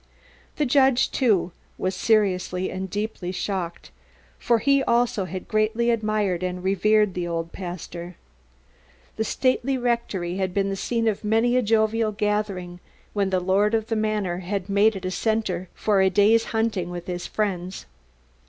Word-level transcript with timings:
The 0.55 0.65
judge, 0.65 1.11
too, 1.11 1.51
was 1.77 1.93
serious 1.93 2.51
and 2.51 2.89
deeply 2.89 3.31
shocked, 3.31 3.91
for 4.39 4.57
he 4.57 4.81
also 4.81 5.25
had 5.25 5.47
greatly 5.47 5.91
admired 5.91 6.41
and 6.41 6.63
revered 6.63 7.13
the 7.13 7.27
old 7.27 7.51
pastor. 7.51 8.15
The 9.17 9.23
stately 9.23 9.77
rectory 9.77 10.37
had 10.37 10.55
been 10.55 10.69
the 10.69 10.75
scene 10.75 11.07
of 11.07 11.23
many 11.23 11.55
a 11.55 11.61
jovial 11.61 12.13
gathering 12.13 12.79
when 13.13 13.29
the 13.29 13.39
lord 13.39 13.75
of 13.75 13.89
the 13.89 13.95
manor 13.95 14.39
had 14.39 14.69
made 14.69 14.95
it 14.95 15.05
a 15.05 15.11
centre 15.11 15.69
for 15.75 16.01
a 16.01 16.09
day's 16.09 16.45
hunting 16.45 16.89
with 16.89 17.05
his 17.05 17.27
friends. 17.27 17.85